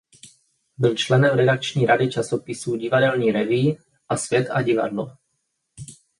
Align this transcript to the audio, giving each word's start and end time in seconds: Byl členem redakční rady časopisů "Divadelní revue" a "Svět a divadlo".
Byl 0.77 0.95
členem 0.95 1.37
redakční 1.37 1.85
rady 1.85 2.09
časopisů 2.11 2.75
"Divadelní 2.75 3.31
revue" 3.31 3.75
a 4.09 4.17
"Svět 4.17 4.47
a 4.51 4.61
divadlo". 4.61 5.11